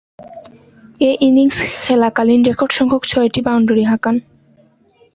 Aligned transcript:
এ 1.01 1.11
innings 1.27 1.57
খেলাকালীন 1.83 2.41
রেকর্ডসংখ্যক 2.49 3.03
ছয়টি 3.11 3.39
বাউন্ডারি 3.45 3.83
হাঁকান। 3.83 4.15